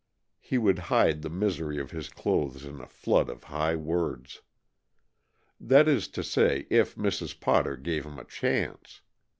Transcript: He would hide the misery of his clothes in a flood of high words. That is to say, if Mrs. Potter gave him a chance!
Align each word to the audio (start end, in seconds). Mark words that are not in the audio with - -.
He 0.39 0.57
would 0.57 0.79
hide 0.89 1.21
the 1.21 1.29
misery 1.29 1.77
of 1.77 1.91
his 1.91 2.09
clothes 2.09 2.65
in 2.65 2.81
a 2.81 2.87
flood 2.87 3.29
of 3.29 3.43
high 3.43 3.75
words. 3.75 4.41
That 5.59 5.87
is 5.87 6.07
to 6.07 6.23
say, 6.23 6.65
if 6.71 6.95
Mrs. 6.95 7.39
Potter 7.39 7.77
gave 7.77 8.03
him 8.07 8.17
a 8.17 8.25
chance! 8.25 9.01